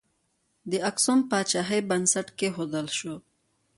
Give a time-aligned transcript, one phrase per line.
[0.69, 3.15] د اکسوم پاچاهۍ بنسټ کښودل شو.